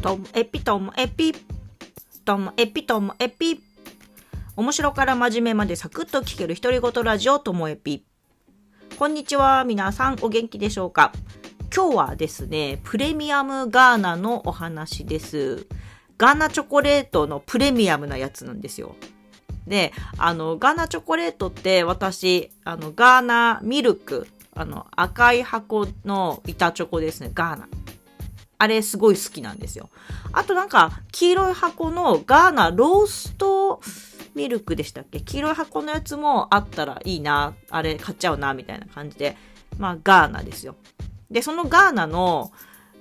[0.00, 1.34] ともエピともエピ。
[2.24, 3.60] ともエピともエピ。
[4.56, 8.06] 面白から真面目までサクッと聞ける独り言ラジオともエピ。
[8.98, 9.64] こんにちは。
[9.64, 11.12] 皆さんお元気でしょうか？
[11.74, 15.66] 今日はですね、プレミアムガーナのお話です。
[16.16, 18.96] ガーナチョコレートのプレミアムなやつなんですよ。
[19.66, 27.68] で、あの、ガーナチョコレートって私、あの、ガーナミルク、あの、赤い箱の板チョコですね、ガーナ。
[28.60, 29.88] あれすごい好きなんですよ。
[30.32, 33.80] あとなんか、黄色い箱のガーナロースト
[34.34, 35.22] ミルクでしたっけ？
[35.22, 37.54] 黄色い箱のやつもあったらいいな。
[37.70, 39.38] あれ買っちゃうな、みたいな感じで。
[39.78, 40.76] まあ、ガーナですよ。
[41.30, 42.52] で、そのガーナの、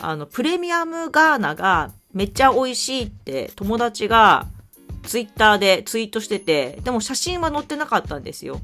[0.00, 4.48] あの、プレミアムガーナがめっちゃ美味しいって友達が
[5.04, 8.60] ツイッターでツイートしてて、でも写真は載ってなかったんですよ。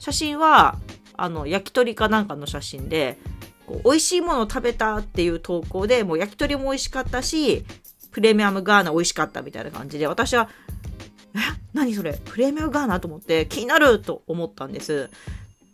[0.00, 0.78] 写真は、
[1.16, 3.18] あの、焼き鳥かなんかの写真で、
[3.84, 7.64] 美味しいものを食べたっていう投稿で、もう焼き鳥も美味しかったし、
[8.10, 10.48] プレミアムガーナ美味しかったみたいな感じで、私は、
[11.34, 11.38] え？
[11.72, 12.18] 何それ？
[12.24, 13.00] プレミアムガーナ？
[13.00, 15.10] と思って気になると思ったんです。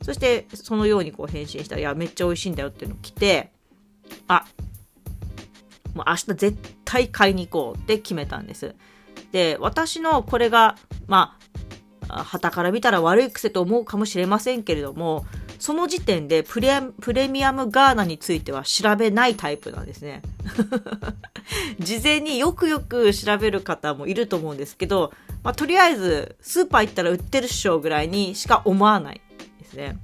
[0.02, 3.52] そして、そのようにこう返信したら、いや、めっちゃ美味しいんだよっていうの来て、
[4.28, 4.47] あ、
[5.94, 8.75] もう明日絶対買いに行こうって決めたんです。
[9.32, 11.36] で、私のこれが、ま
[12.08, 15.27] あ、旗から見たら悪い癖と思うかもしれませんけれども、
[15.61, 20.22] その時点でプレプレミアムガーナについては調べないタイプなんですね。
[21.78, 29.20] 事前によくよく調べる方もいると思うんですけど、まあ、とりあえずスーパー行ったら売ってるっしょぐらいにしか思わない
[29.61, 29.98] ですね。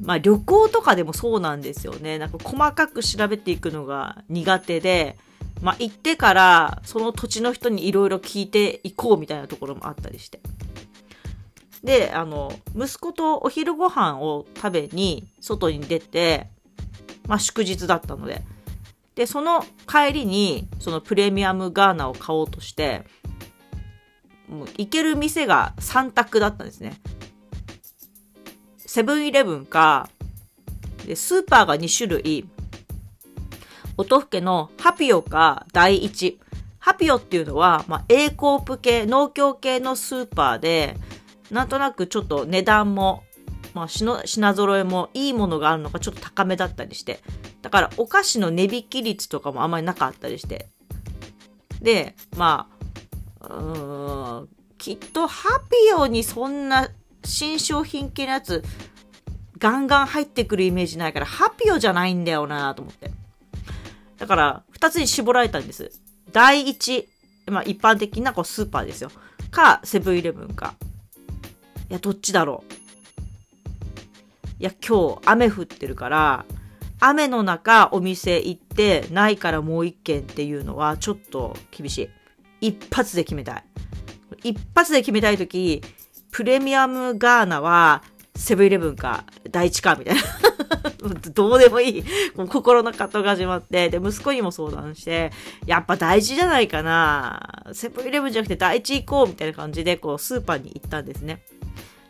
[0.00, 2.18] まあ旅行とかでもそうなんですよね。
[2.18, 5.18] なんか細かく調べていくのが苦手で、
[5.60, 10.40] まあ行ってからその土地の人にいろいろ聞いていこうみたいなところもあったりして。
[11.82, 16.48] で、あの、息子とお昼ご飯を食べに外に出て、
[17.26, 18.42] まあ祝日だったので。
[19.14, 23.04] で、その帰りに、そのプレミアムガーナを買おうとして、
[24.48, 27.00] もう行ける店が3択だったんですね。
[28.78, 30.08] セブンイレブンか、
[31.06, 32.48] で、スーパーが2種類、
[33.96, 36.38] 音更のハピオか第一。
[36.78, 40.96] ハピオっていうのは、まあ、A コープ系、農協系のスーパーで、
[41.52, 43.22] なんとなくちょっと値段も、
[43.74, 47.20] まあ、品揃えもいいものがあるのがちょっと高めだったりして。
[47.60, 50.68] だからお菓子の値引き率とかもあんまりなかったりして。
[51.80, 52.68] で、ま
[53.40, 54.48] あ、うーん、
[54.78, 56.88] きっとハピオにそんな
[57.24, 58.64] 新商品系のやつ
[59.58, 63.12] ガンガン入ってくるイメージないから、ハピオじゃないんだよなと思って。
[64.18, 65.92] だから、二つに絞られたんです。
[66.32, 67.08] 第一、
[67.46, 69.10] まあ一般的なこうスーパーですよ。
[69.50, 70.74] か、セブンイレブンか。
[71.92, 72.72] いや、どっちだろう。
[74.58, 76.46] いや、今日雨降ってるから、
[77.00, 82.68] 雨の中お店行ってないからもう一軒っていうのはちょっと厳しい。
[82.70, 83.64] 一発で決めたい。
[84.42, 85.82] 一発で決めたいとき、
[86.30, 88.02] プレミアムガーナは
[88.36, 90.22] セブンイレブンか第一かみたいな。
[91.34, 92.04] どうでもいい。
[92.34, 95.30] もう心の葛藤が始まって、で、息子にも相談して、
[95.66, 97.66] やっぱ大事じゃないかな。
[97.74, 101.42] セブンイレブンじゃなくて第一行こうみたいな感じで、こう、スーパーに行ったんですね。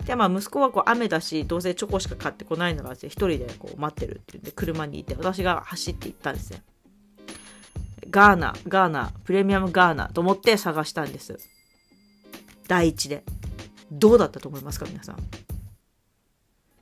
[0.04, 6.62] で、まあ、息子はこう雨だし、どうせチョコしか買ってこないなら、一人でこう待ってるって言って、車にいて、私が走って行ったんですね。
[8.10, 11.38] ガーナ、ガーナ、プレミアムガーナと思って探したんです。
[12.68, 13.24] 第一で。
[13.92, 15.16] どうだったと思いますか、皆さん。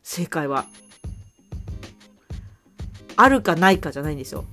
[0.02, 0.66] 正解は、
[3.16, 4.44] あるかないかじゃないんですよ。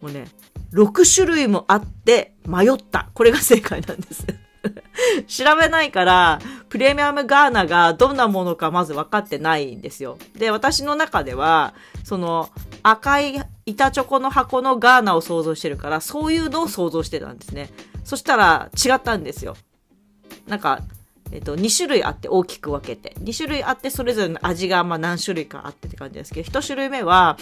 [0.00, 0.28] もうね、
[0.72, 3.10] 6種類もあって迷った。
[3.14, 4.26] これが正解なんです。
[5.44, 6.40] 調べないから、
[6.76, 10.18] プレミアムガーナがどんなものかまず分かってないんですよ。
[10.34, 11.72] で、私の中では、
[12.04, 12.50] その
[12.82, 17.70] 赤い板チョコの箱のガーナを想像してるから、そういうのを想像してたんですね。
[18.04, 19.56] そしたら違ったんですよ。
[20.46, 20.82] なんか、
[21.32, 23.14] えっと、2種類あって大きく分けて。
[23.20, 27.38] 2種類あってそれぞれの味がま何種類かあってって感じですけど、1種類目は、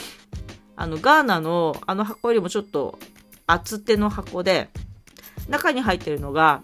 [0.77, 3.01] あの、ガーナのあの箱よりもちょっと
[3.49, 4.71] 厚手の箱で、
[5.49, 6.63] 中に入ってるのが、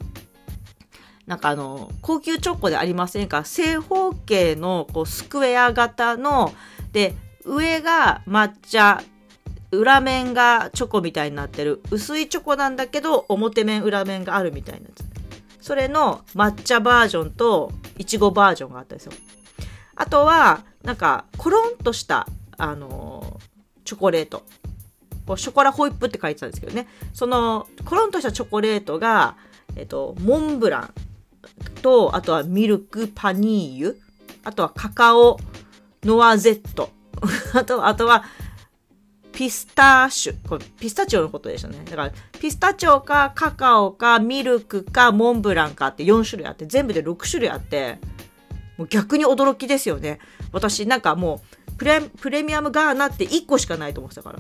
[1.31, 3.45] なんかあの、高級チョコでありませんか？
[3.45, 6.53] 正方形のこうスクエア型の、
[6.91, 9.01] で、上が抹茶、
[9.71, 11.83] 裏面がチョコみたいになってる。
[11.93, 15.05] 薄いチョコなんだけど、表面裏面があるみたいなやつ。
[15.65, 19.13] それの抹茶バージョンといちごバージョンがあったんですよ。
[19.95, 22.27] あとは、なんか、コロンとした、
[22.59, 24.43] あのー、チョコレート。
[25.29, 26.89] こうショコラホイップって書いてたんですけどね。
[27.13, 29.37] その、コロンとしたチョコレートが、
[29.77, 30.95] えっと、モンブラン
[31.83, 34.01] と、あとはミルクパニーユ。
[34.45, 35.39] あとはカカオ
[36.05, 36.91] ノアゼット。
[37.55, 38.25] あと、あとは、
[39.33, 40.49] ピスタッシュ。
[40.49, 41.83] これピスタチオのことでしたね。
[41.85, 47.99] だから、ピスタチオかカカオかミルクかモンブランかって4種類あって、全部で6種類あって、
[48.77, 50.19] もう逆に驚きですよね。
[50.53, 54.39] 私なんかもうプレ、プレミアムガーナって1個しかないと思ってたから。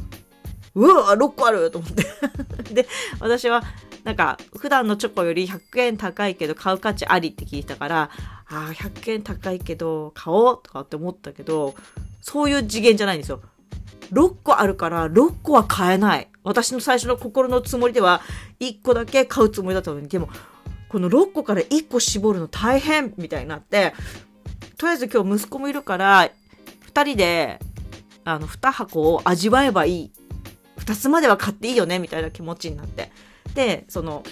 [0.75, 2.05] うわ6個あると思って
[2.75, 2.88] で、
[3.19, 3.62] 私は
[4.11, 8.11] なんか普段のチョコより100円高いけど買う価値ありって聞いたから、
[8.49, 11.77] ああ、100円高いけど買おうとかって思ったけど、
[12.21, 13.41] そういう次元じゃないんですよ。
[14.11, 16.27] 6個あるから6個は買えない。
[16.43, 18.21] 私の最初の心のつもりでは
[18.59, 20.29] 1個だけ買うつもりだったのに、でも
[20.89, 23.95] この6個から1個絞るの大変みたいになって、
[24.77, 26.29] とりあえず今日息子もいるから
[26.93, 27.61] 2人で
[28.25, 30.12] あの2箱を味わえばいい。
[30.79, 33.12] 2つまでは買っていいよねみたいな気持ちになって。
[33.55, 34.23] で、その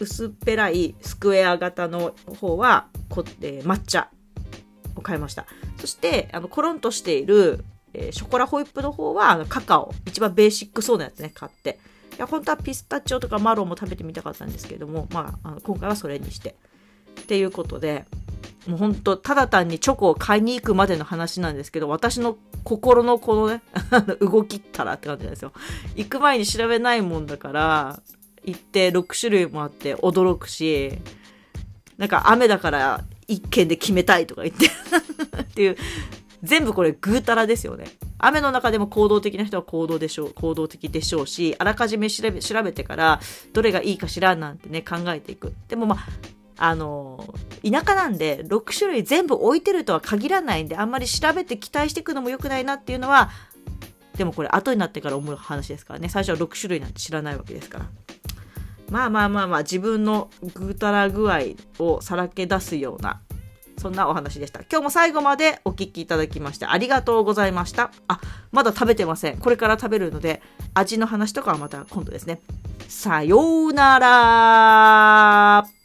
[0.00, 4.08] 薄っぺらいスクエア型の方はこ、えー、抹茶
[4.96, 5.46] を買いました。
[5.78, 7.64] そして、あの、コロンとしている
[7.94, 9.94] えー、ショコラホイップの方はカカオ。
[10.06, 11.78] 一番ベーシックそうなやつね買って。
[12.16, 16.56] いや本当はピスタチオとかマロンも食べてみたかったんですけどもまああの今回はそれにして。
[17.20, 18.06] っていうことで
[18.66, 23.62] もう本当ただ単にチョコを買いに行くまでの話なんですけど私の心のこのね
[24.20, 25.52] 動きったらって感じなんですよ。
[25.94, 28.00] 行く前に調べないもんだから
[28.44, 30.92] 行って6種類もあって驚くし
[31.98, 34.66] なんか雨だから一軒で決めたいとか言って
[35.42, 35.76] っていう
[36.42, 37.86] 全部これぐうたらですよね。
[38.18, 43.20] 雨の中でも行動的な人は行動でしょう、行動的でしょうし、あらかじめ調べ調べてから、
[43.52, 45.54] どれがいいかしらなんてね、考えていく。
[45.68, 46.06] でもまあ、
[46.56, 53.30] あの、田舎なんで、6種類全部置いてるとは限らないんで、あんまり調べて期待していくのも良くないなっていうのは、
[54.16, 56.08] でもこれ後になってから思う話ですからね。
[56.08, 57.86] 最初は6種類なんて知らないわけですから。
[58.90, 61.40] まあまあまあまあ、自分のぐうたら具合
[61.78, 63.20] をさらけ出すような
[63.78, 64.60] そんなお話でした。
[64.60, 67.90] 今日も最後までお聴きいただきましてありがとうございました。
[68.06, 68.20] あ、
[68.52, 69.38] まだ食べてません。
[69.38, 70.42] これから食べるので、
[70.74, 72.40] 味の話とかはまた今度ですね。
[72.88, 75.81] さようなら